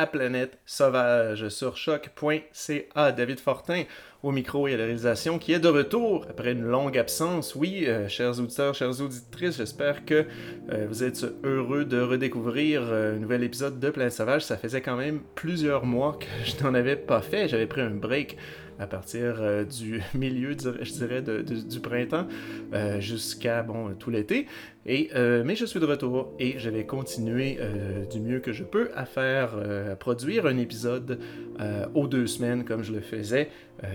[0.00, 3.12] à Planète Sauvage sur choc.ca.
[3.12, 3.82] David Fortin
[4.22, 7.54] au micro et à la réalisation qui est de retour après une longue absence.
[7.54, 10.24] Oui, euh, chers auditeurs, chères auditrices, j'espère que
[10.70, 14.42] euh, vous êtes heureux de redécouvrir euh, un nouvel épisode de Planète Sauvage.
[14.42, 17.46] Ça faisait quand même plusieurs mois que je n'en avais pas fait.
[17.48, 18.38] J'avais pris un break
[18.78, 22.26] à partir du milieu, je dirais, du printemps
[22.98, 24.46] jusqu'à bon, tout l'été.
[24.90, 27.58] Euh, mais je suis de retour et je vais continuer
[28.10, 29.54] du mieux que je peux à faire,
[29.90, 31.18] à produire un épisode
[31.94, 33.48] aux deux semaines comme je le faisais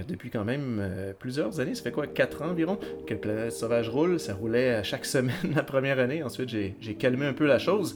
[0.08, 0.82] depuis quand même
[1.20, 1.76] plusieurs années.
[1.76, 4.20] Ça fait quoi, quatre ans environ que Planète Sauvage roule?
[4.20, 6.24] Ça roulait à chaque semaine la première année.
[6.24, 7.96] Ensuite, j'ai calmé un peu la chose.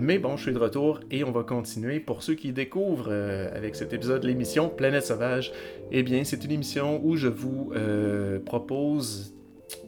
[0.00, 2.00] mais bon, je suis de retour et on va continuer.
[2.00, 3.12] Pour ceux qui découvrent
[3.54, 5.52] avec cet épisode l'émission Planète Sauvage,
[5.92, 9.35] eh bien, c'est une émission où je vous euh, propose,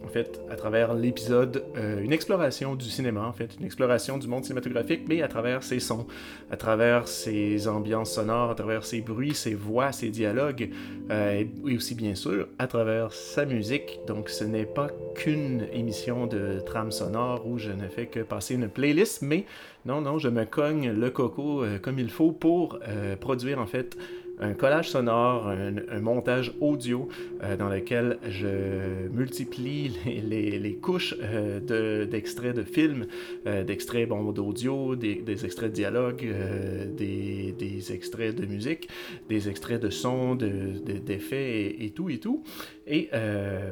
[0.05, 4.27] en fait, à travers l'épisode, euh, une exploration du cinéma, en fait, une exploration du
[4.27, 6.07] monde cinématographique, mais à travers ses sons,
[6.51, 10.71] à travers ses ambiances sonores, à travers ses bruits, ses voix, ses dialogues,
[11.11, 14.01] euh, et aussi, bien sûr, à travers sa musique.
[14.07, 18.55] Donc, ce n'est pas qu'une émission de trame sonore où je ne fais que passer
[18.55, 19.45] une playlist, mais
[19.85, 22.79] non, non, je me cogne le coco comme il faut pour
[23.21, 23.97] produire, en fait,
[24.41, 27.09] un collage sonore, un, montage audio
[27.43, 33.07] euh, dans lequel je multiplie les, couches euh, d'extraits de, films,
[33.47, 36.27] euh, d'extraits bon, d'audio, des, extraits de dialogue,
[36.97, 38.89] des, extraits de musique,
[39.29, 42.43] des extraits de son, d'effets de, et, tout et tout.
[42.87, 43.11] Et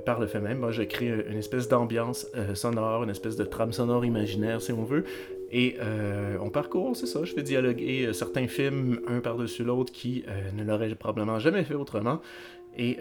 [0.04, 3.72] par le fait même, moi, je crée une espèce d'ambiance sonore, une espèce de trame
[3.72, 5.04] sonore imaginaire, si on veut,
[5.50, 9.92] et euh, on parcourt, c'est ça, je fais dialoguer euh, certains films un par-dessus l'autre
[9.92, 12.20] qui euh, ne l'auraient probablement jamais fait autrement.
[12.78, 12.98] Et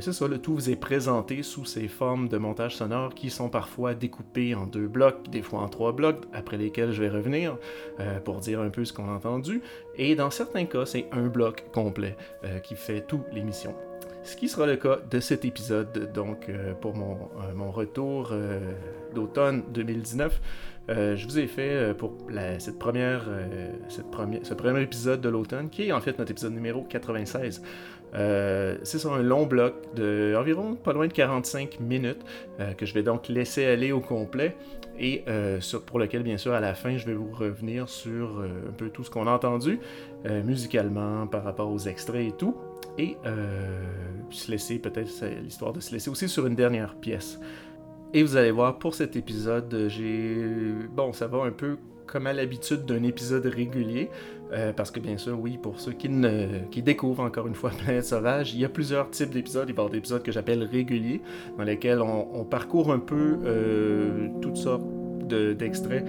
[0.00, 3.48] c'est ça, le tout vous est présenté sous ces formes de montage sonore qui sont
[3.48, 7.56] parfois découpées en deux blocs, des fois en trois blocs, après lesquels je vais revenir
[8.26, 9.62] pour dire un peu ce qu'on a entendu.
[9.96, 12.14] Et dans certains cas, c'est un bloc complet
[12.62, 13.74] qui fait toute l'émission.
[14.22, 16.50] Ce qui sera le cas de cet épisode, donc
[16.82, 18.34] pour mon, mon retour
[19.14, 20.42] d'automne 2019.
[20.88, 22.14] Euh, je vous ai fait euh, pour
[22.58, 26.30] cette première, euh, cette première, ce premier épisode de l'automne, qui est en fait notre
[26.30, 27.62] épisode numéro 96.
[28.12, 30.34] c'est sur un long bloc de
[30.84, 32.24] pas loin de 45 minutes
[32.78, 34.56] que je vais donc laisser aller au complet
[34.98, 35.24] et
[35.60, 38.88] sur, pour lequel bien sûr à la fin je vais vous revenir sur un peu
[38.88, 39.80] tout ce qu'on a entendu
[40.44, 42.56] musicalement par rapport aux extraits et tout
[42.96, 43.16] et
[44.30, 45.10] se laisser peut-être
[45.42, 47.38] l'histoire de se laisser aussi sur une dernière pièce.
[48.14, 50.44] Et vous allez voir, pour cet épisode, j'ai...
[50.94, 54.10] Bon, ça va un peu comme à l'habitude d'un épisode régulier,
[54.52, 56.08] euh, parce que bien sûr, oui, pour ceux qui,
[56.82, 59.68] découvrent encore une fois Planète Sauvage, il y a plusieurs types d'épisodes.
[59.68, 61.20] Il y avoir des épisodes que j'appelle réguliers,
[61.58, 64.86] dans lesquels on, parcourt un peu euh, toutes sortes
[65.26, 66.04] d'extraits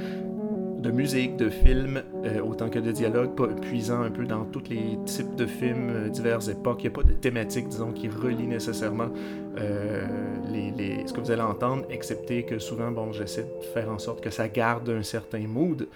[0.87, 4.97] de musique, de films, euh, autant que de dialogues, puisant un peu dans tous les
[5.05, 6.79] types de films, euh, diverses époques.
[6.79, 9.09] Il n'y a pas de thématique, disons, qui relie nécessairement
[9.57, 10.07] euh,
[11.05, 14.29] ce que vous allez entendre, excepté que souvent, bon, j'essaie de faire en sorte que
[14.29, 15.89] ça garde un certain mood,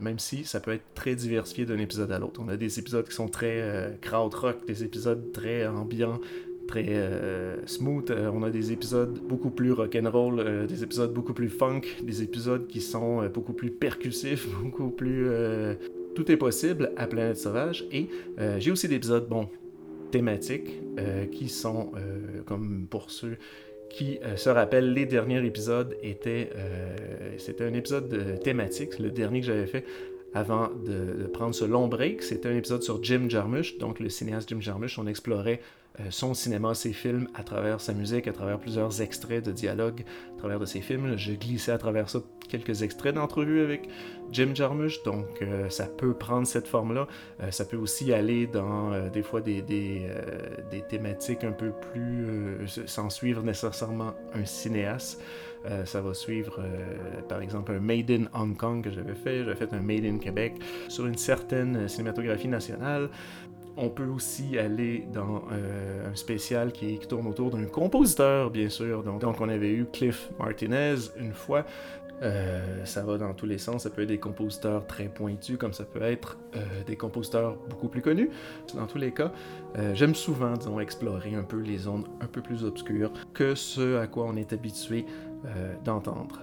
[0.00, 2.40] même si ça peut être très diversifié d'un épisode à l'autre.
[2.42, 6.20] On a des épisodes qui sont très krautrock, des épisodes très ambiants,
[6.68, 8.10] très euh, smooth.
[8.10, 12.22] Euh, on a des épisodes beaucoup plus rock'n'roll, euh, des épisodes beaucoup plus funk, des
[12.22, 15.28] épisodes qui sont beaucoup plus percussifs, beaucoup plus...
[16.14, 17.86] tout est possible à Planète Sauvage.
[17.90, 18.08] Et
[18.58, 19.48] j'ai aussi des épisodes, bon,
[20.10, 20.80] thématiques,
[21.32, 21.92] qui sont,
[22.46, 23.36] comme pour ceux
[23.88, 26.50] qui se rappellent, les derniers épisodes étaient...
[27.38, 29.84] C'était un épisode thématique, le dernier que j'avais fait
[30.34, 32.22] avant de, de, prendre ce long break.
[32.22, 34.98] C'était un épisode sur Jim Jarmusch, donc le cinéaste Jim Jarmusch.
[34.98, 35.77] On explorait euh,
[36.10, 40.04] son cinéma, ses films, à travers sa musique, à travers plusieurs extraits de dialogue,
[40.36, 41.16] à travers de ses films.
[41.16, 43.88] Je glissais à travers ça quelques extraits d'entrevues avec
[44.32, 47.06] Jim Jarmusch, donc euh, ça peut prendre cette forme-là.
[47.40, 50.06] Euh, ça peut aussi aller dans des fois des, des,
[50.70, 55.20] des, thématiques un peu plus sans suivre nécessairement un cinéaste.
[55.84, 56.62] ça va suivre,
[57.28, 59.44] par exemple, un Made in Hong Kong que j'avais fait.
[59.44, 60.54] J'avais fait un Made in Québec
[60.88, 63.10] sur une certaine cinématographie nationale.
[63.80, 69.04] On peut aussi aller dans euh, un spécial qui, tourne autour d'un compositeur, bien sûr.
[69.04, 71.64] Donc, on avait eu Cliff Martinez une fois.
[72.20, 73.84] Euh, ça va dans tous les sens.
[73.84, 76.58] Ça peut être des compositeurs très pointus, comme ça peut être euh,
[76.88, 78.30] des compositeurs beaucoup plus connus.
[78.74, 79.30] Dans tous les cas,
[79.94, 84.08] j'aime souvent, disons, explorer un peu les zones un peu plus obscures que ce à
[84.08, 85.06] quoi on est habitué
[85.84, 86.42] d'entendre.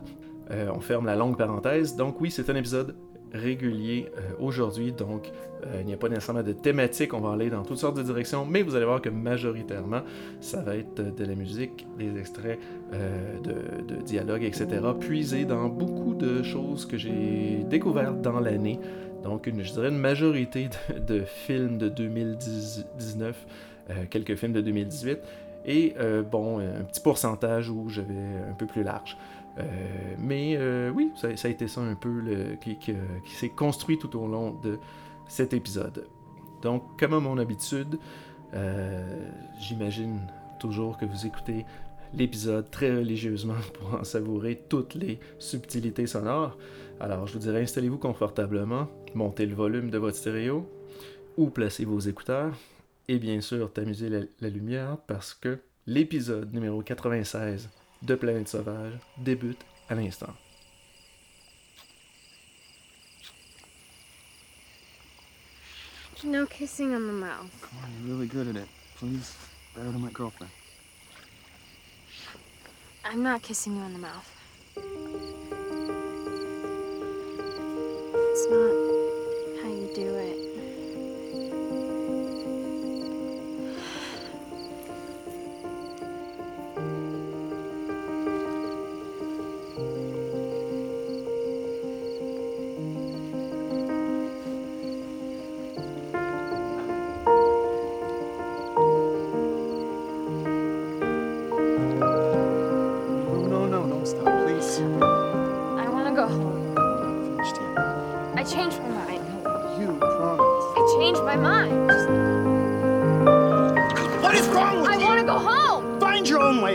[0.49, 1.97] on ferme la longue parenthèse.
[1.97, 2.95] Donc oui, c'est un épisode
[3.35, 5.31] régulier euh, aujourd'hui, donc
[5.65, 8.03] euh, il n'y a pas nécessairement de thématique, on va aller dans toutes sortes de
[8.03, 10.01] directions, mais vous allez voir que majoritairement,
[10.39, 12.59] ça va être de la musique, des extraits
[13.43, 14.67] de, de dialogues, etc.,
[14.99, 18.79] puisés dans beaucoup de choses que j'ai découvertes dans l'année.
[19.23, 20.69] Donc, une, je dirais une majorité
[21.07, 23.45] de, films de 2019,
[24.09, 25.19] quelques films de 2018,
[25.65, 25.95] et
[26.31, 28.13] bon, un petit pourcentage où je vais
[28.49, 29.17] un peu plus large.
[29.57, 32.95] Euh, mais euh, oui, ça, a été ça un peu le, qui,
[33.35, 34.79] s'est construit tout au long de
[35.27, 36.07] cet épisode.
[36.61, 37.97] Donc, comme à mon habitude,
[38.53, 39.29] euh,
[39.59, 40.19] j'imagine
[40.59, 41.65] toujours que vous écoutez
[42.13, 46.57] l'épisode très religieusement pour en savourer toutes les subtilités sonores.
[46.99, 50.69] Alors, je vous dirais, installez-vous confortablement, montez le volume de votre stéréo
[51.37, 52.53] ou placez vos écouteurs.
[53.07, 57.69] Et bien sûr, tamisez la lumière parce que l'épisode numéro 96
[58.05, 60.33] de Planète Sauvage débute à l'instant.
[66.23, 67.51] No kissing on the mouth?
[67.61, 68.67] Come on, you're really good at it.
[68.97, 69.35] Please,
[69.75, 70.51] better than my girlfriend.
[73.03, 74.31] I'm not kissing you on the mouth.
[78.31, 80.54] It's not how you do it.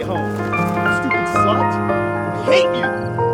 [0.01, 0.35] way home.
[0.35, 1.73] Stupid slut.
[2.35, 3.30] I hate you.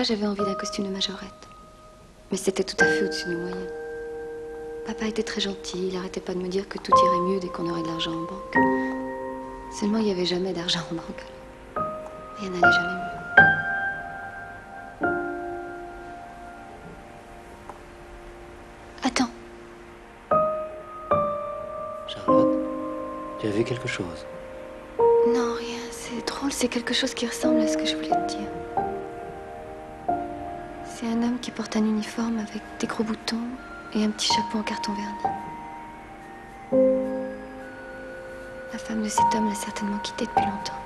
[0.00, 1.48] Année-là, j'avais envie d'un costume de majorette.
[2.30, 3.70] Mais c'était tout à fait au-dessus de mes moyens.
[4.86, 7.48] Papa était très gentil, il n'arrêtait pas de me dire que tout irait mieux dès
[7.48, 8.56] qu'on aurait de l'argent en banque.
[9.78, 11.24] Seulement, il n'y avait jamais d'argent en banque.
[12.38, 13.10] Rien n'allait jamais mieux.
[19.02, 19.30] Attends.
[22.08, 22.58] Charlotte,
[23.38, 24.24] tu as vu quelque chose?
[25.28, 25.80] Non, rien
[26.50, 28.79] c'est quelque chose qui ressemble à ce que je voulais te dire.
[31.00, 33.40] C'est un homme qui porte un uniforme avec des gros boutons
[33.94, 35.34] et un petit chapeau en carton verni.
[38.70, 40.79] La femme de cet homme l'a certainement quitté depuis longtemps.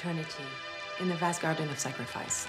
[0.00, 0.44] Eternity
[0.98, 2.46] in the vast garden of sacrifice.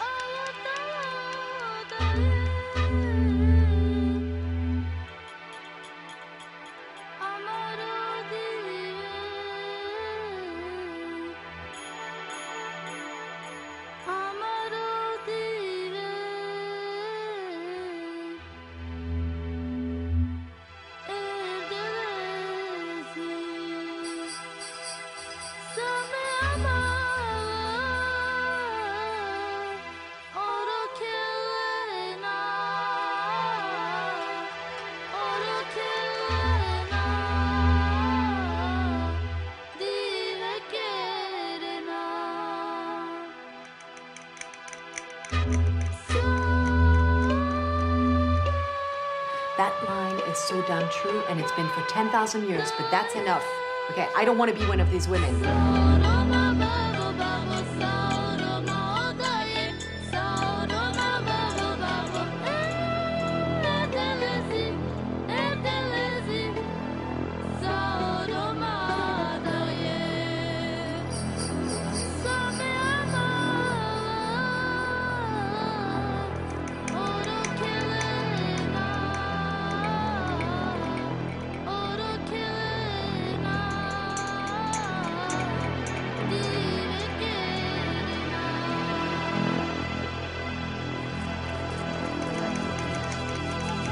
[50.91, 53.45] True, and it's been for 10,000 years, but that's enough.
[53.91, 55.90] Okay, I don't want to be one of these women.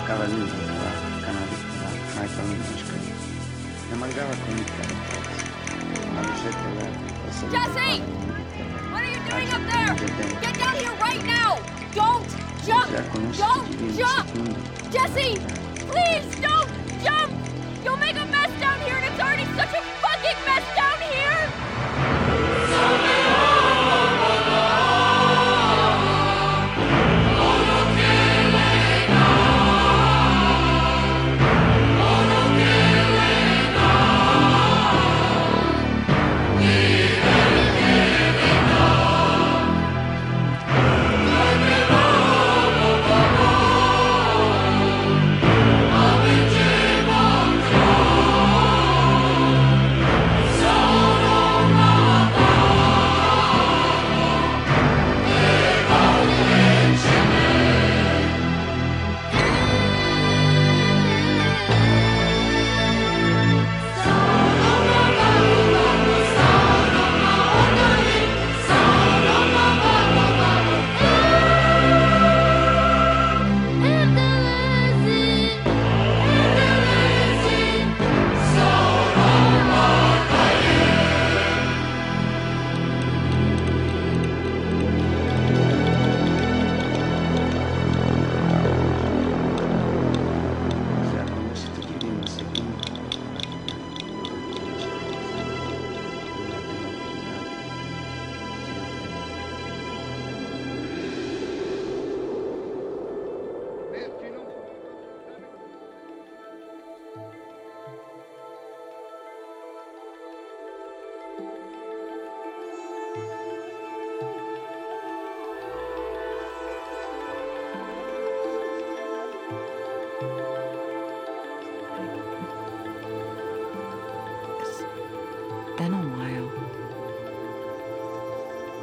[0.10, 1.86] Qua, canalista,
[2.16, 2.98] Michael Mischke.
[3.90, 4.66] Ne mancava con il
[6.16, 6.98] La lucetta verde.
[7.52, 8.02] Jesse!
[8.90, 9.94] What are you doing up there?
[10.42, 11.60] Get down here right now!
[11.94, 12.28] Don't
[12.66, 12.90] jump!
[13.38, 14.28] Don't jump!
[14.90, 15.38] Jesse!
[15.92, 16.72] Please don't
[17.04, 17.32] jump!
[17.84, 18.39] You'll make a mess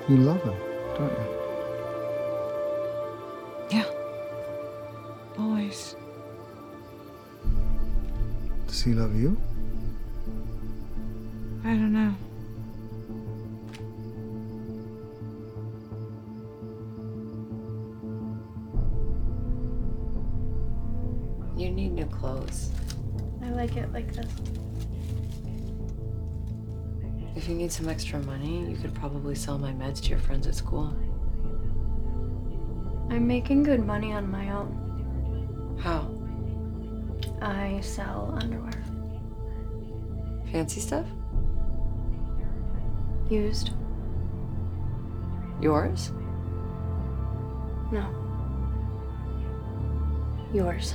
[0.08, 0.65] You love him,
[27.66, 30.94] need some extra money, you could probably sell my meds to your friends at school.
[33.10, 35.76] I'm making good money on my own.
[35.82, 36.08] How?
[37.44, 38.70] I sell underwear.
[40.52, 41.06] Fancy stuff?
[43.28, 43.72] Used.
[45.60, 46.12] Yours?
[47.90, 48.06] No.
[50.54, 50.94] Yours.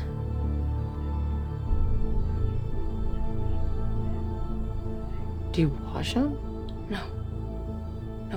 [5.52, 6.51] Do you wash them?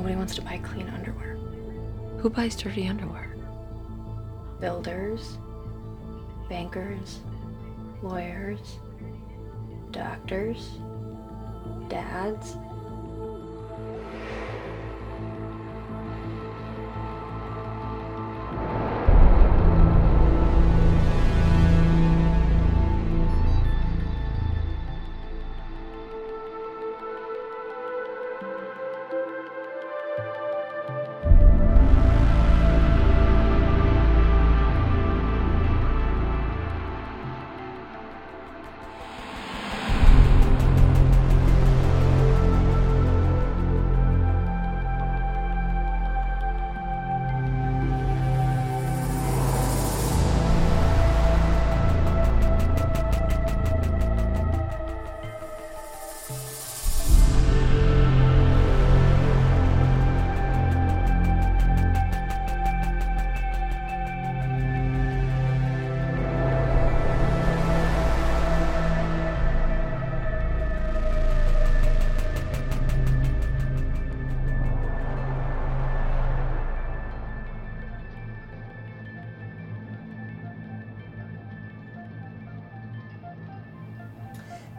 [0.05, 0.11] No.
[0.11, 1.39] Nobody wants to buy clean underwear.
[2.19, 3.35] Who buys dirty underwear?
[4.61, 5.39] Builders,
[6.47, 7.21] bankers,
[8.03, 8.77] lawyers,
[9.93, 10.73] doctors,
[11.89, 12.59] dads.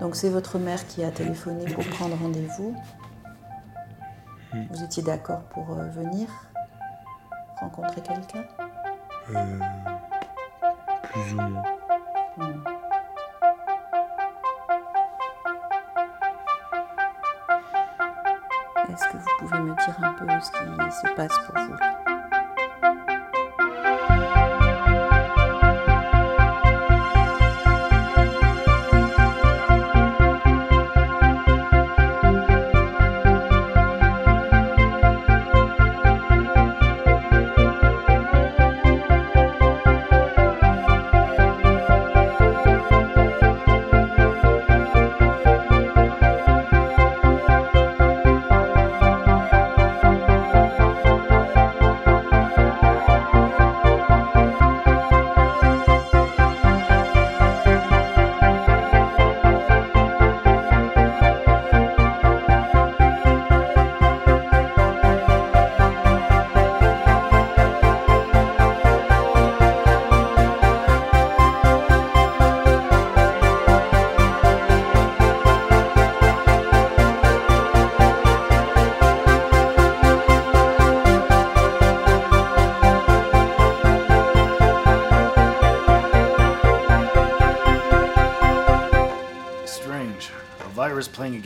[0.05, 2.75] Donc c'est votre mère qui a téléphoné pour prendre rendez-vous.
[4.53, 6.29] Vous étiez d'accord pour euh, venir
[7.59, 8.45] rencontrer quelqu'un?
[9.31, 9.59] Euh,
[11.01, 11.63] plus ou moins.
[12.37, 12.63] Hmm.
[18.93, 22.04] Est-ce que vous pouvez me dire un peu ce qui se passe pour vous?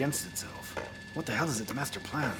[0.09, 0.75] Against itself.
[1.13, 2.33] What the hell is its master plan?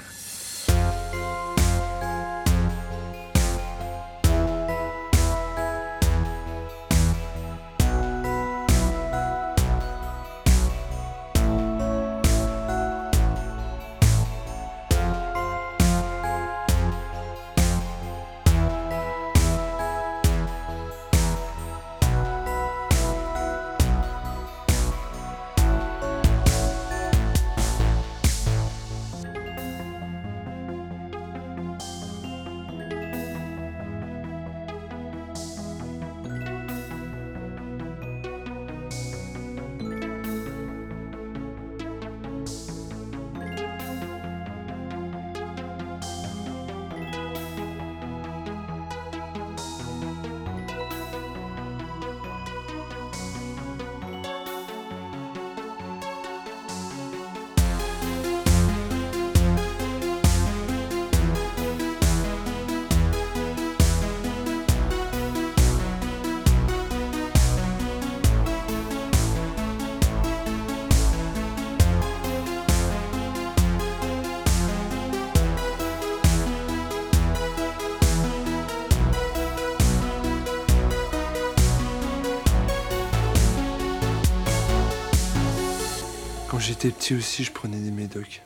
[86.60, 88.42] Quand j'étais petit aussi, je prenais des médocs.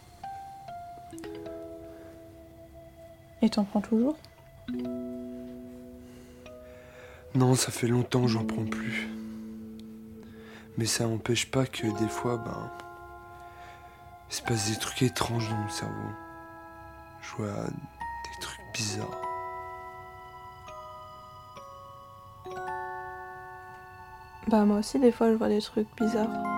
[3.41, 4.15] Et t'en prends toujours?
[7.33, 9.09] Non, ça fait longtemps que j'en prends plus.
[10.77, 12.71] Mais ça n'empêche pas que des fois, ben.
[14.29, 16.11] Il se passe des trucs étranges dans mon cerveau.
[17.19, 19.21] Je vois des trucs bizarres.
[24.49, 26.52] Bah moi aussi des fois je vois des trucs bizarres.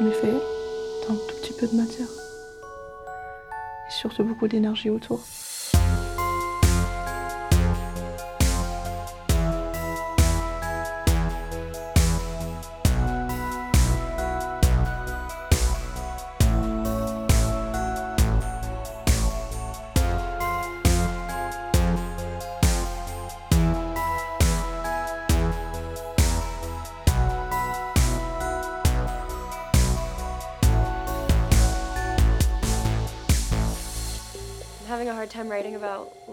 [0.00, 0.32] En effet,
[1.02, 2.06] t'as un tout petit peu de matière.
[3.88, 5.20] Et surtout beaucoup d'énergie autour.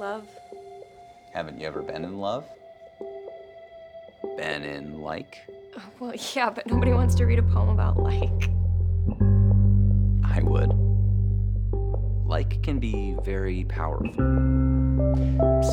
[0.09, 0.27] Love.
[1.33, 2.43] Haven't you ever been in love?
[4.37, 5.37] Been in like?
[5.99, 8.49] Well, yeah, but nobody wants to read a poem about like.
[10.23, 10.73] I would.
[12.25, 14.11] Like can be very powerful.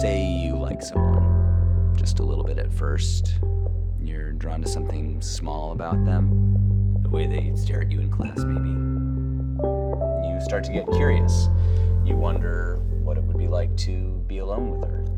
[0.03, 3.38] Say you like someone just a little bit at first.
[3.99, 8.44] You're drawn to something small about them, the way they stare at you in class,
[8.44, 8.68] maybe.
[10.29, 11.49] You start to get curious.
[12.05, 15.16] You wonder what it would be like to be alone with her.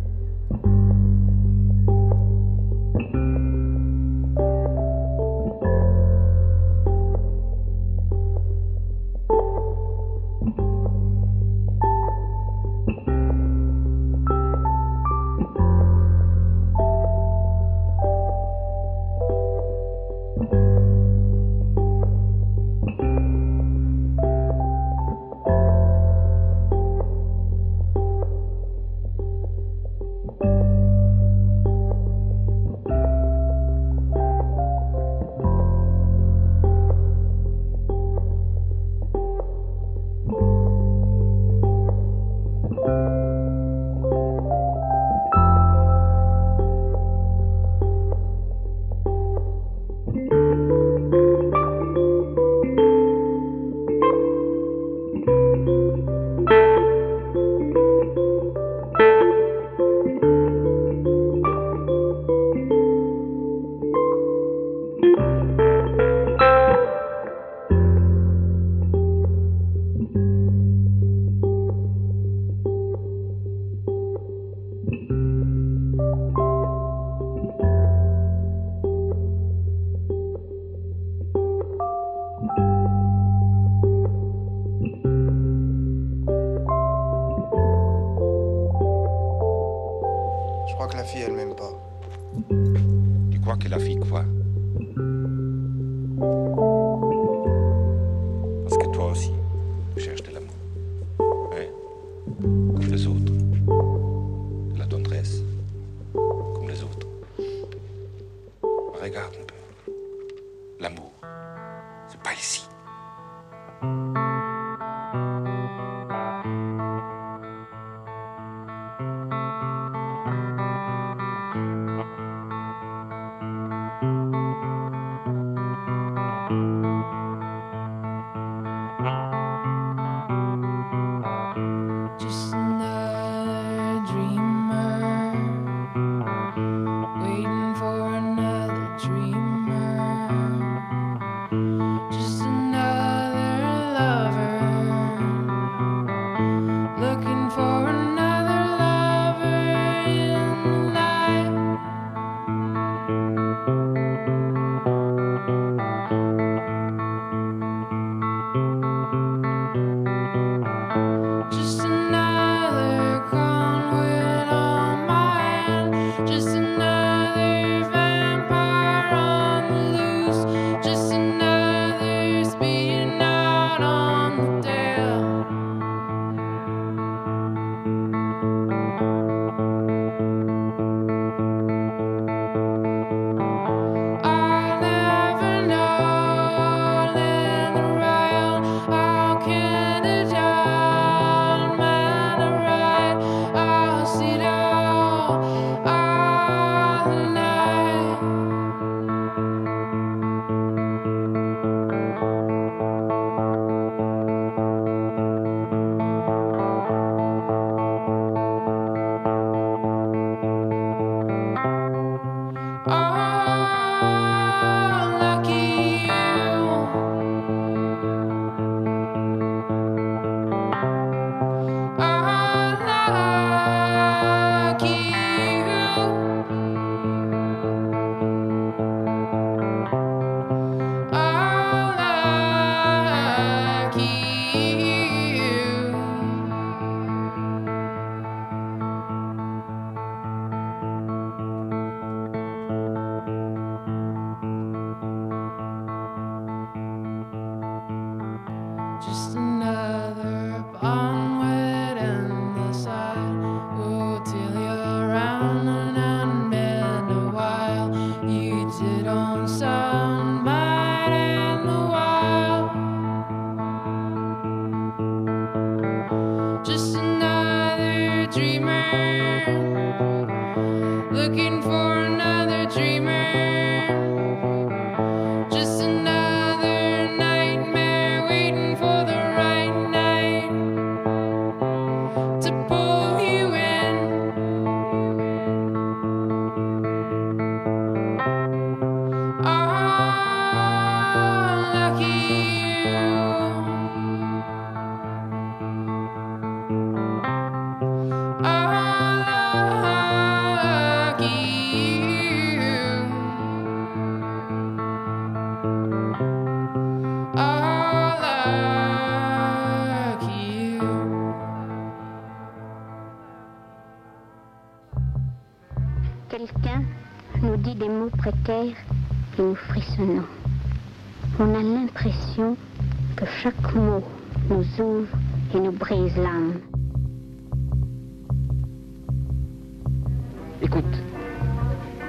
[109.08, 109.47] Beigaben.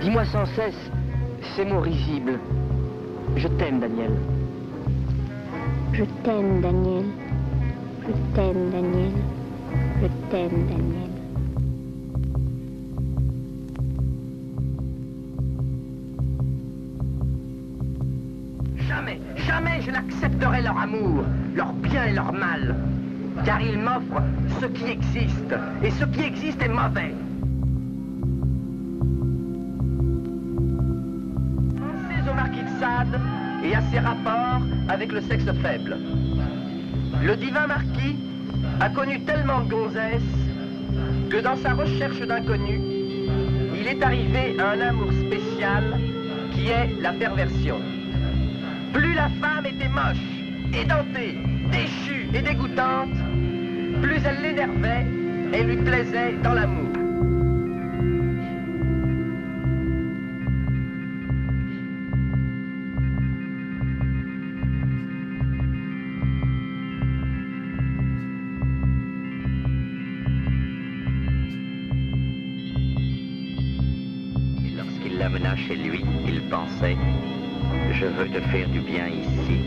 [0.01, 0.91] Dis-moi sans cesse
[1.55, 2.39] ces mots risibles.
[3.35, 4.11] Je t'aime, Daniel.
[5.93, 7.05] Je t'aime, Daniel.
[8.07, 9.11] Je t'aime, Daniel.
[10.01, 11.09] Je t'aime, Daniel.
[18.87, 21.23] Jamais, jamais je n'accepterai leur amour,
[21.55, 22.75] leur bien et leur mal.
[23.45, 24.23] Car ils m'offrent
[24.59, 25.55] ce qui existe.
[25.83, 27.13] Et ce qui existe est mauvais.
[33.69, 35.97] Et à ses rapports avec le sexe faible.
[37.23, 38.15] Le divin marquis
[38.79, 40.21] a connu tellement de gonzesses
[41.29, 42.79] que dans sa recherche d'inconnu,
[43.75, 45.99] il est arrivé à un amour spécial
[46.51, 47.79] qui est la perversion.
[48.93, 50.17] Plus la femme était moche,
[50.73, 51.37] édentée,
[51.71, 53.15] déchue et dégoûtante,
[54.01, 55.05] plus elle l'énervait
[55.53, 56.98] et lui plaisait dans l'amour.
[78.33, 79.59] Te faire du bien ici.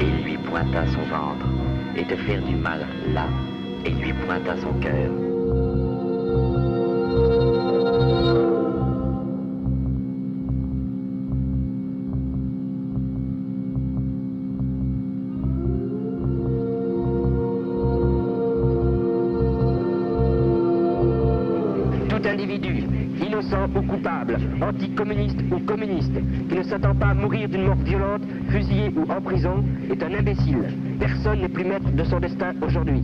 [0.00, 1.46] Et il lui pointa son ventre.
[1.96, 3.28] Et te faire du mal là.
[3.84, 5.21] Et lui pointa son cœur.
[29.22, 30.64] Prison, est un imbécile.
[30.98, 33.02] Personne n'est plus maître de son destin aujourd'hui.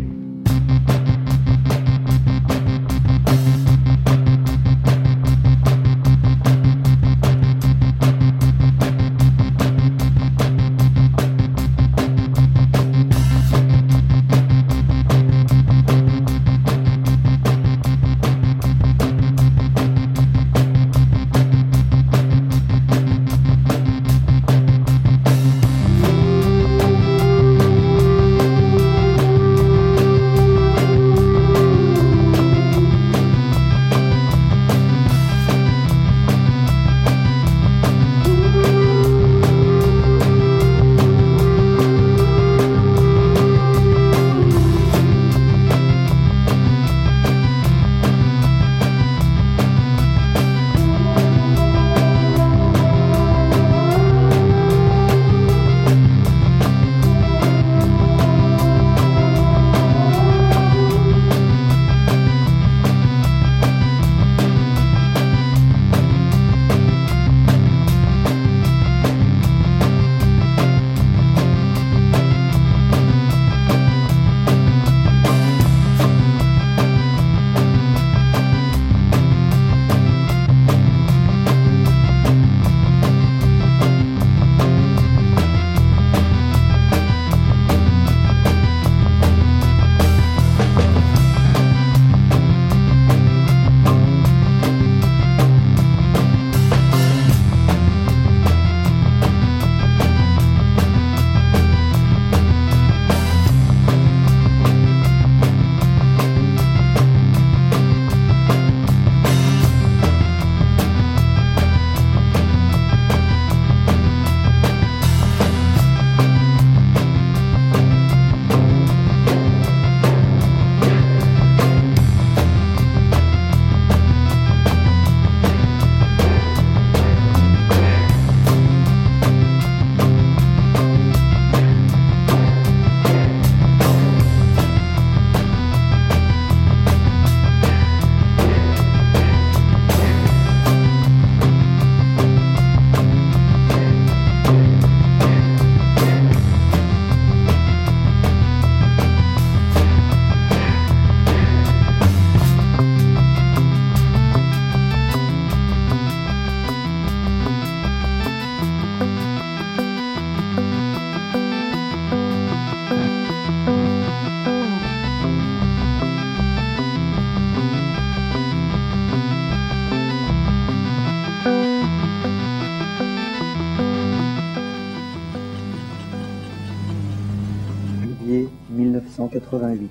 [179.52, 179.90] 1988.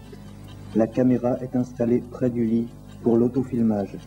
[0.76, 2.68] La caméra est installée près du lit
[3.02, 3.98] pour l'autofilmage.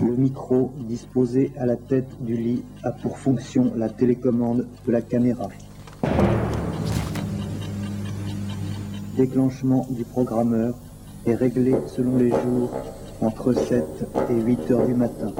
[0.00, 5.02] Le micro disposé à la tête du lit a pour fonction la télécommande de la
[5.02, 5.48] caméra.
[9.16, 10.74] Déclenchement du programmeur
[11.26, 12.70] est réglé selon les jours
[13.20, 13.84] entre 7
[14.30, 15.32] et 8 heures du matin.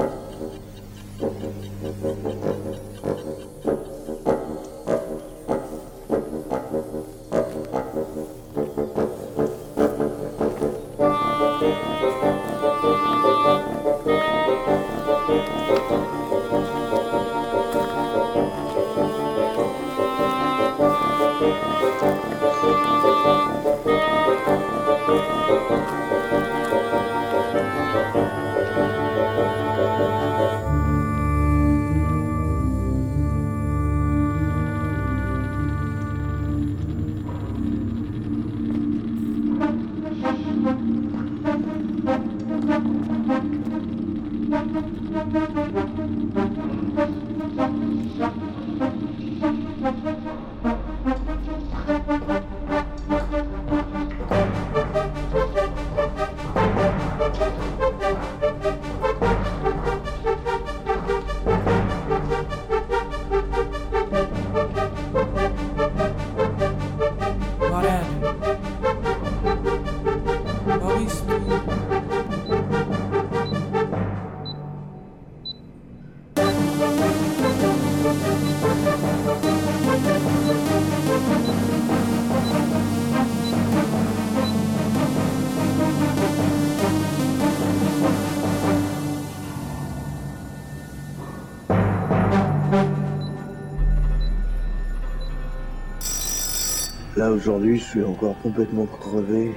[97.30, 99.54] Aujourd'hui, je suis encore complètement crevé.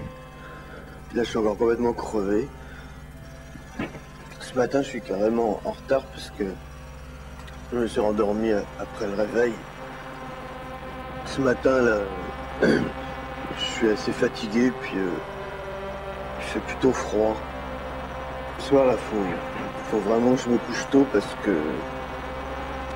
[1.15, 2.49] Là, je suis encore complètement crevé.
[4.41, 6.43] Ce matin, je suis carrément en retard parce que
[7.71, 9.53] je me suis rendormi après le réveil.
[11.25, 11.97] Ce matin, là,
[12.61, 15.09] je suis assez fatigué, puis euh,
[16.39, 17.37] il fait plutôt froid.
[18.59, 21.55] Ce soir, là, faut, faut vraiment que je me couche tôt parce que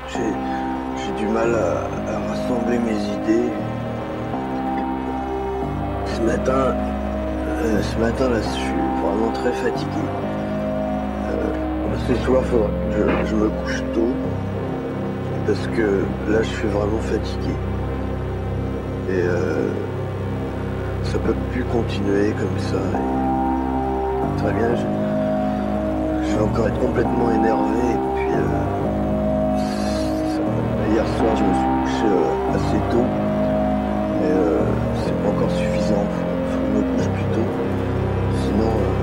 [0.09, 3.51] j'ai du mal à rassembler mes idées.
[6.25, 6.73] Ce matin,
[7.61, 8.73] euh, ce matin là, je suis
[9.03, 10.05] vraiment très fatigué.
[11.29, 14.09] Euh, ce soir, faudra que je, me couche tôt
[15.45, 17.53] parce que là, je suis vraiment fatigué.
[19.11, 19.67] Et euh,
[21.03, 22.81] ça peut plus continuer comme ça.
[24.39, 24.69] Très bien,
[26.23, 27.81] je, vais encore être complètement énervé.
[27.91, 28.63] Et puis, euh,
[30.91, 32.07] hier soir, je me suis couché
[32.55, 33.05] assez tôt.
[35.27, 37.25] Encore suffisant, faut, faut je me couche plus.
[38.43, 38.94] Sinon,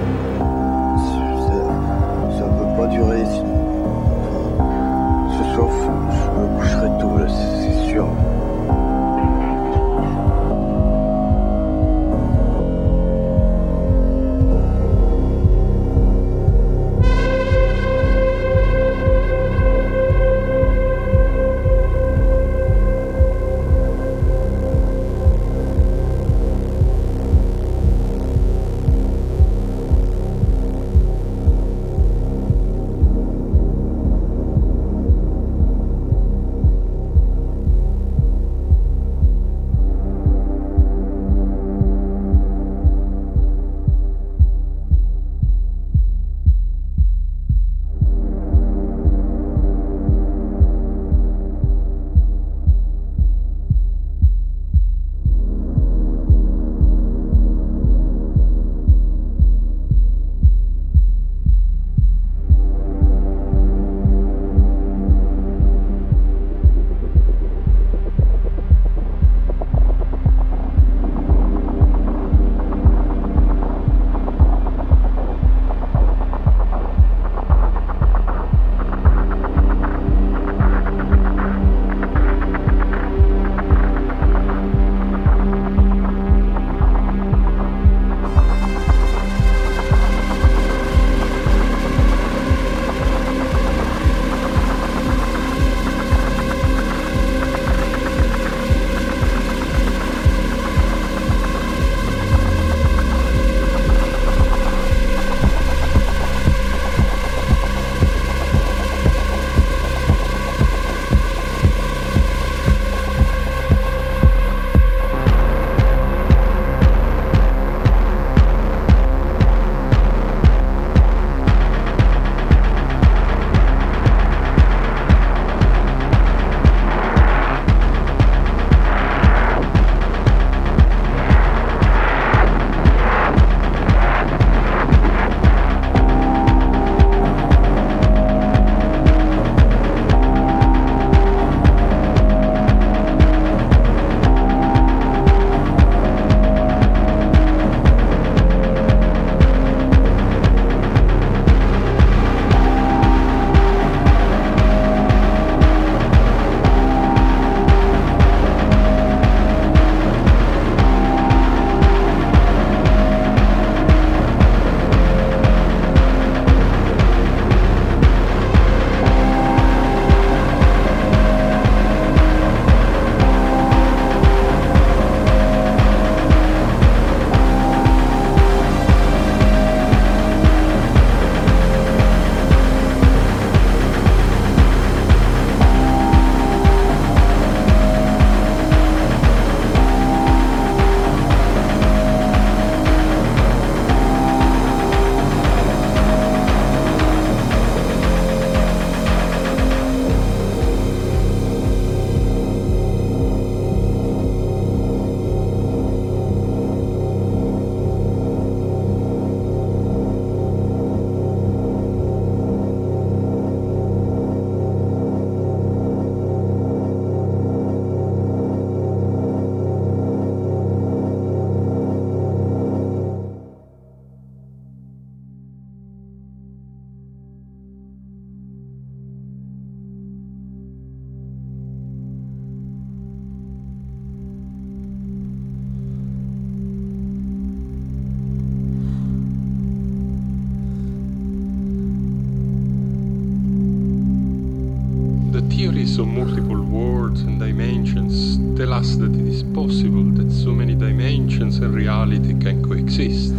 [248.83, 253.33] us that it is possible that so many dimensions and reality can coexist.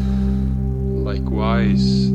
[1.04, 2.13] Likewise,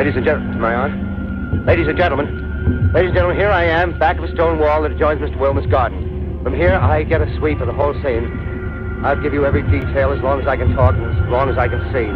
[0.00, 1.66] Ladies and gentlemen, am I on?
[1.66, 4.92] Ladies and gentlemen, ladies and gentlemen, here I am, back of a stone wall that
[4.92, 5.38] adjoins Mr.
[5.38, 6.40] Wilmer's garden.
[6.42, 8.24] From here, I get a sweep of the whole scene.
[9.04, 11.58] I'll give you every detail as long as I can talk and as long as
[11.58, 12.08] I can see.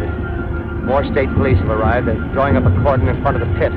[0.88, 2.08] More state police have arrived.
[2.08, 3.68] They're drawing up a cordon in front of the pit.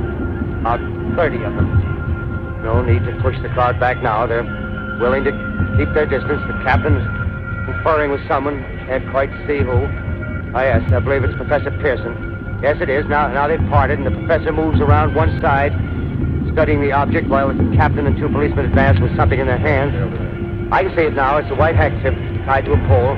[0.63, 0.79] About
[1.19, 2.63] 30 of them.
[2.63, 4.25] No need to push the crowd back now.
[4.25, 4.47] They're
[5.03, 5.35] willing to
[5.75, 6.39] keep their distance.
[6.47, 7.03] The captain's
[7.67, 8.63] conferring with someone.
[8.87, 9.83] Can't quite see who.
[10.55, 12.26] Ah, yes, I believe it's Professor Pearson.
[12.61, 13.05] Yes, it is.
[13.05, 15.71] Now, now they've parted, and the professor moves around one side,
[16.53, 19.93] studying the object, while the captain and two policemen advance with something in their hands.
[20.71, 21.37] I can see it now.
[21.37, 23.15] It's a white handkerchief tied to a pole.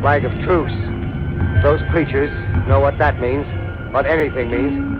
[0.00, 0.72] Flag of truce.
[1.62, 2.30] Those creatures
[2.68, 3.44] know what that means,
[3.92, 4.97] what anything means.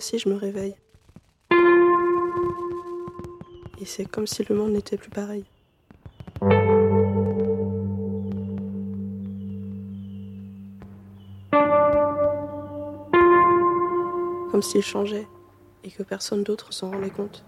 [0.00, 0.74] Je me réveille.
[3.80, 5.44] Et c'est comme si le monde n'était plus pareil.
[14.50, 15.26] Comme s'il changeait
[15.84, 17.44] et que personne d'autre s'en rendait compte.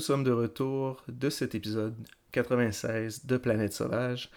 [0.00, 1.94] Nous sommes de retour de cet épisode
[2.32, 4.30] 96 de Planète Sauvage.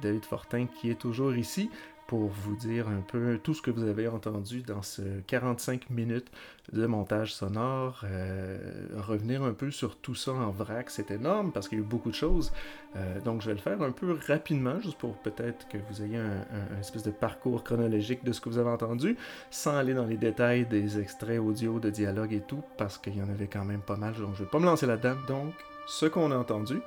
[0.00, 1.70] David Fortin qui est toujours ici
[2.10, 6.26] pour vous dire un peu tout ce que vous avez entendu dans ce 45 minutes
[6.72, 8.58] de montage sonore, euh,
[8.96, 11.86] revenir un peu sur tout ça en vrac, c'est énorme parce qu'il y a eu
[11.86, 12.50] beaucoup de choses.
[12.96, 16.16] Euh, donc je vais le faire un peu rapidement, juste pour peut-être que vous ayez
[16.16, 19.16] un, espèce de parcours chronologique de ce que vous avez entendu,
[19.52, 23.22] sans aller dans les détails des extraits audio, de dialogue et tout, parce qu'il y
[23.22, 25.14] en avait quand même pas mal, donc je vais pas me lancer là-dedans.
[25.28, 25.54] Donc,
[25.86, 26.80] ce qu'on a entendu,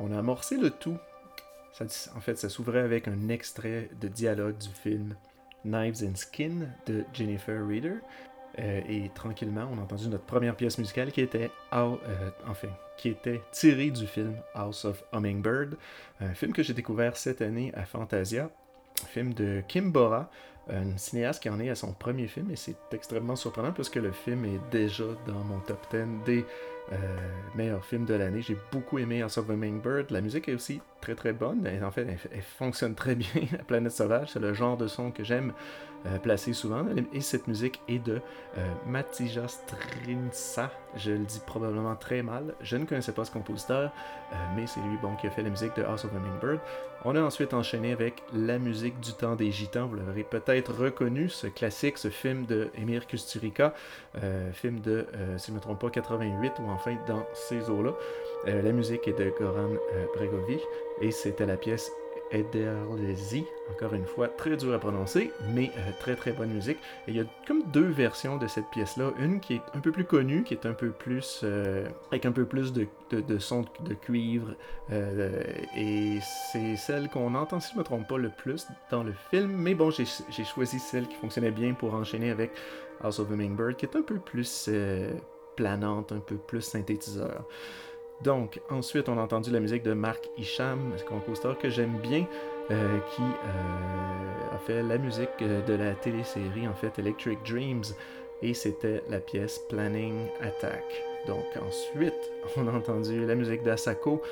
[0.00, 0.98] on a amorcé le tout
[1.80, 5.14] en fait, ça s'ouvrait avec un extrait de dialogue du film
[5.64, 7.96] Knives and Skin de Jennifer Reader.
[8.58, 11.96] Euh, et tranquillement, on a entendu notre première pièce musicale qui était, euh,
[12.46, 12.68] enfin,
[12.98, 15.76] qui était tirée du film House of Hummingbird,
[16.20, 18.50] un film que j'ai découvert cette année à Fantasia,
[19.02, 20.30] un film de Kim Bora,
[20.70, 23.98] un cinéaste qui en est à son premier film, et c'est extrêmement surprenant parce que
[23.98, 26.44] le film est déjà dans mon top 10 des
[26.90, 26.96] euh,
[27.54, 28.42] meilleur film de l'année.
[28.42, 30.10] J'ai beaucoup aimé House of the Bird.
[30.10, 31.66] La musique est aussi très très bonne.
[31.82, 33.28] en fait, elle, fonctionne très bien.
[33.52, 35.52] La planète sauvage, c'est le genre de son que j'aime
[36.06, 36.84] euh, placer souvent.
[37.12, 38.20] Et cette musique est de
[38.58, 40.70] euh, Matija Strinsa.
[40.96, 42.54] Je le dis probablement très mal.
[42.60, 43.92] Je ne connaissais pas ce compositeur,
[44.56, 46.58] mais c'est lui bon, qui a fait la musique de House of the Bird.
[47.04, 49.86] On a ensuite enchaîné avec la musique du temps des Gitans.
[49.86, 53.74] Vous l'aurez peut-être reconnu, ce classique, ce film de Emir Kusturica,
[54.52, 57.92] film de, si je ne me trompe pas, 88 ou enfin dans ces eaux-là.
[58.48, 60.60] Euh, la musique est de Goran euh, Bregovic
[61.00, 61.92] et c'était la pièce
[62.32, 66.78] Ederlezi, encore une fois, très dur à prononcer, mais euh, très très bonne musique.
[67.06, 69.12] Et il y a comme deux versions de cette pièce-là.
[69.18, 71.44] Une qui est un peu plus connue, qui est un peu plus.
[72.10, 74.54] avec un peu plus de, de, son de cuivre.
[75.76, 76.18] et
[76.50, 79.50] c'est celle qu'on entend, si je ne me trompe pas, le plus dans le film.
[79.50, 82.52] Mais bon, j'ai choisi celle qui fonctionnait bien pour enchaîner avec
[83.02, 84.68] House of Hummingbird, qui est un peu plus
[85.56, 87.44] planante, un peu plus synthétiseur.
[88.22, 92.26] Donc, ensuite, on a entendu la musique de Mark Isham, un compositeur que j'aime bien,
[92.70, 97.82] euh, qui euh, a fait la musique euh, de la télésérie, en fait, Electric Dreams,
[98.40, 100.84] et c'était la pièce Planning Attack.
[101.26, 104.22] Donc, ensuite, on a entendu la musique d'Asako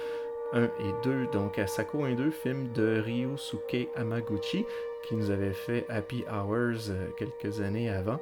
[0.53, 0.68] 1 et
[1.03, 1.26] 2.
[1.32, 4.66] Donc, Asako 1 et 2, film de Ryusuke Amaguchi,
[5.03, 8.20] qui nous avait fait Happy Hours quelques années avant.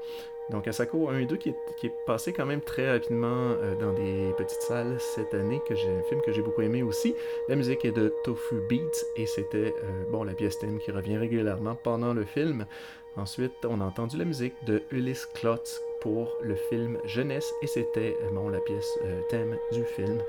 [0.50, 4.32] Donc Asako 1 et 2 qui est, passé quand même très rapidement euh, dans des
[4.38, 7.14] petites salles cette année, que j'ai un film que j'ai beaucoup aimé aussi.
[7.48, 11.18] La musique est de Tofu Beats et c'était euh, bon la pièce thème qui revient
[11.18, 12.66] régulièrement pendant le film.
[13.16, 18.16] Ensuite, on a entendu la musique de Ulysse Klotz pour le film Jeunesse et c'était
[18.22, 20.22] euh, bon la pièce thème du film.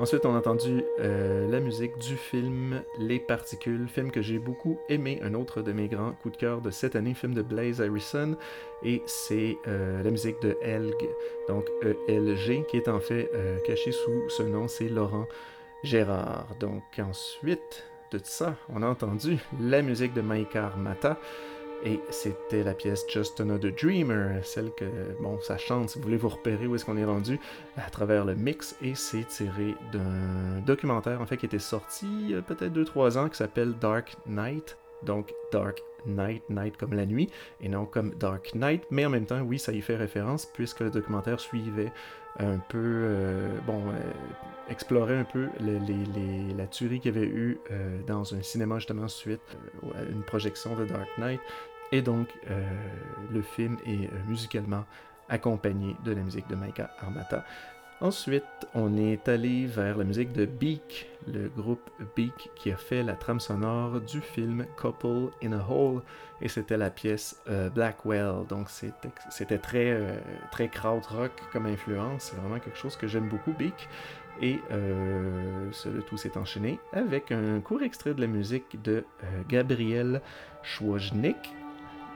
[0.00, 4.76] Ensuite, on a entendu euh, la musique du film Les Particules, film que j'ai beaucoup
[4.88, 7.80] aimé, un autre de mes grands coups de cœur de cette année, film de Blaze
[7.80, 8.36] Harrison,
[8.82, 10.96] et c'est euh, la musique de Elg,
[11.46, 11.64] donc
[12.08, 15.28] ELG, qui est en fait euh, caché sous ce nom, c'est Laurent
[15.84, 16.48] Gérard.
[16.58, 21.20] Donc ensuite de ça, on a entendu la musique de Maïkar Mata,
[21.84, 24.84] et c'était la pièce Just Another Dreamer, celle que,
[25.20, 27.38] bon, ça chante, si vous voulez vous repérer où est-ce qu'on est rendu,
[27.76, 32.42] à travers le mix, et c'est tiré d'un documentaire, en fait, qui était sorti a
[32.42, 37.68] peut-être 2-3 ans, qui s'appelle Dark Night, donc Dark Night, Night comme la nuit, et
[37.68, 40.90] non comme Dark Night, mais en même temps, oui, ça y fait référence, puisque le
[40.90, 41.92] documentaire suivait
[42.38, 44.12] un peu, euh, bon, euh,
[44.68, 49.56] explorait un peu la tuerie qu'il y avait eu euh, dans un cinéma justement suite
[49.94, 51.40] à une projection de Dark Knight.
[51.92, 52.28] Et donc,
[53.30, 54.84] le film est musicalement
[55.28, 57.44] accompagné de la musique de Maika Armata.
[58.04, 58.44] Ensuite,
[58.74, 63.14] on est allé vers la musique de Beak, le groupe Beak qui a fait la
[63.14, 66.02] trame sonore du film Couple in a Hole,
[66.42, 68.44] et c'était la pièce euh, Blackwell.
[68.46, 70.18] Donc c'était très, euh,
[70.50, 73.88] très krautrock comme influence, c'est vraiment quelque chose que j'aime beaucoup, Beak.
[74.42, 79.42] Et euh, le tout s'est enchaîné avec un court extrait de la musique de euh,
[79.48, 80.20] Gabriel
[80.62, 81.54] Schwojnik,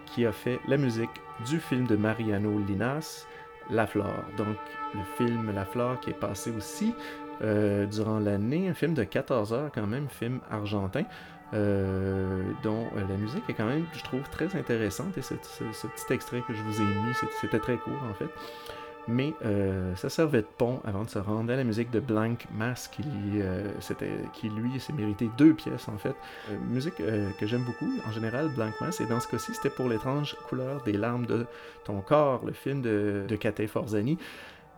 [0.04, 3.24] qui a fait la musique du film de Mariano Linas,
[3.70, 4.24] La Flore.
[4.36, 4.56] Donc
[4.94, 6.94] le film La Flore qui est passé aussi
[7.42, 11.04] euh, durant l'année, un film de 14 heures quand même, film argentin.
[11.54, 15.16] Euh, dont euh, la musique est quand même, je trouve, très intéressante.
[15.16, 18.28] Et ce, petit extrait que je vous ai mis, c'était très court en fait.
[19.08, 19.32] Mais
[19.96, 23.02] ça servait de pont avant de se rendre à la musique de Blank Mass, qui,
[24.34, 26.14] qui lui s'est mérité deux pièces en fait.
[26.70, 30.36] musique que j'aime beaucoup en général, Blank Mass, et dans ce cas-ci, c'était pour l'étrange
[30.48, 31.46] couleur des larmes de
[31.84, 34.18] ton corps, le film de, de Kate Forzani.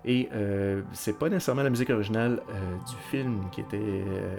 [0.05, 3.77] Et euh, c'est pas nécessairement la musique originale euh, du film qui était.
[3.77, 4.37] euh,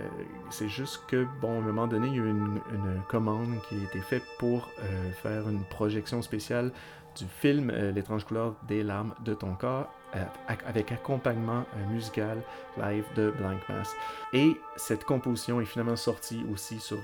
[0.50, 3.54] c'est juste que, bon, à un moment donné, il y a eu une, une commande
[3.70, 6.72] qui a été faite pour euh, faire une projection spéciale
[7.18, 10.24] du film euh, L'étrange couleur des larmes de ton corps euh,
[10.66, 12.42] avec accompagnement euh, musical
[12.78, 13.94] live de Blank Mass.
[14.34, 17.00] Et cette composition est finalement sortie aussi sur,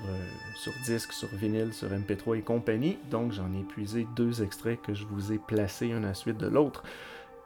[0.56, 2.98] sur disque, sur vinyle, sur MP3 et compagnie.
[3.10, 6.38] Donc j'en ai puisé deux extraits que je vous ai placés un à la suite
[6.38, 6.82] de l'autre.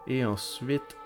[0.06, 0.96] Et ensuite,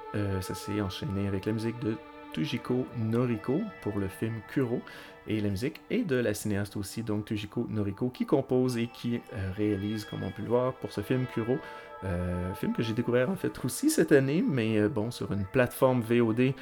[0.41, 1.97] ça s'est enchaîné avec la musique de
[2.33, 4.81] Tujiko Noriko pour le film Kuro.
[5.29, 9.17] Et la musique est de la cinéaste aussi, donc Tujiko Noriko, qui compose et qui
[9.17, 11.59] euh, réalise, comme on peut le voir, pour ce film Kuro.
[12.05, 15.45] Euh, film que j'ai découvert en fait aussi cette année, mais euh, bon, sur une
[15.45, 16.53] plateforme VOD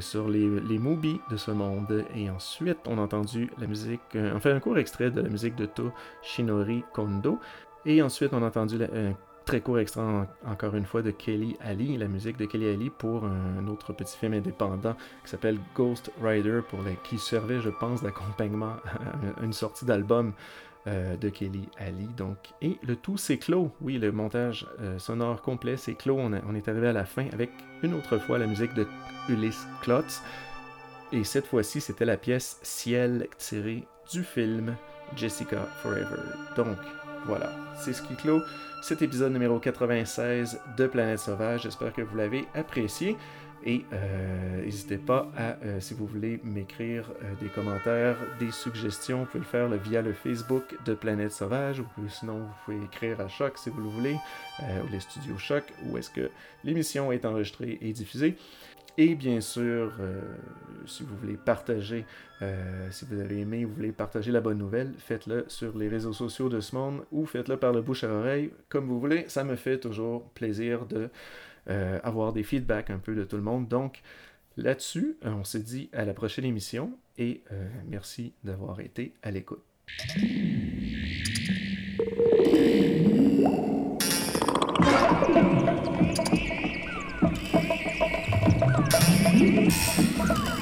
[0.00, 2.04] sur les, les Mubi de ce monde.
[2.14, 5.56] Et ensuite, on a entendu la musique, euh, enfin un court extrait de la musique
[5.56, 7.38] de Toshinori Kondo.
[7.84, 9.12] Et ensuite, on a entendu un
[9.48, 12.90] très court extrait en- encore une fois de Kelly Ali, la musique de Kelly Ali
[12.90, 14.94] pour un autre petit film indépendant
[15.24, 18.74] qui s'appelle Ghost Rider, pour les, qui servait, je pense, d'accompagnement
[19.40, 20.34] à une sortie d'album
[20.86, 22.06] euh, de Kelly Ali.
[22.16, 23.72] Donc, et le tout c'est clos.
[23.80, 26.18] Oui, le montage euh, sonore complet c'est clos.
[26.18, 27.50] On est arrivé à la fin avec
[27.82, 28.86] une autre fois la musique de
[29.30, 30.22] Ulysse Klotz.
[31.10, 34.76] Et cette fois-ci, c'était la pièce Ciel tirée du film
[35.16, 36.20] Jessica Forever.
[36.54, 36.76] Donc,
[37.28, 38.40] voilà, c'est ce qui clôt
[38.80, 41.62] cet épisode numéro 96 de Planète Sauvage.
[41.62, 43.16] J'espère que vous l'avez apprécié.
[43.66, 49.20] Et euh, n'hésitez pas à, euh, si vous voulez m'écrire euh, des commentaires, des suggestions,
[49.20, 53.20] vous pouvez le faire via le Facebook de Planète Sauvage, ou sinon vous pouvez écrire
[53.20, 54.16] à Choc si vous le voulez,
[54.60, 56.30] ou les studios Choc, où est-ce que
[56.64, 58.36] l'émission est enregistrée et diffusée.
[58.98, 60.20] Et bien sûr, euh,
[60.84, 62.04] si vous voulez partager,
[62.42, 66.12] euh, si vous avez aimé, vous voulez partager la bonne nouvelle, faites-le sur les réseaux
[66.12, 69.24] sociaux de ce monde ou faites-le par le bouche à oreille, comme vous voulez.
[69.28, 71.10] Ça me fait toujours plaisir de
[71.70, 73.68] euh, avoir des feedbacks un peu de tout le monde.
[73.68, 74.02] Donc,
[74.56, 77.42] là-dessus, on se dit à la prochaine émission et
[77.86, 79.62] merci d'avoir été à l'écoute.
[90.18, 90.57] Come on.